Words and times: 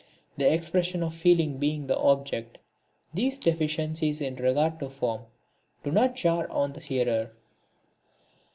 The 0.35 0.51
expression 0.51 1.03
of 1.03 1.13
feeling 1.13 1.59
being 1.59 1.85
the 1.85 1.95
object, 1.95 2.57
these 3.13 3.37
deficiencies 3.37 4.19
in 4.19 4.35
regard 4.37 4.79
to 4.79 4.89
form 4.89 5.25
do 5.83 5.91
not 5.91 6.15
jar 6.15 6.49
on 6.49 6.73
the 6.73 6.79
hearer. 6.79 7.29